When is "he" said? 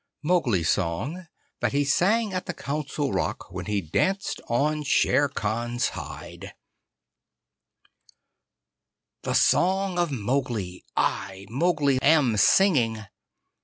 1.73-1.83, 3.67-3.81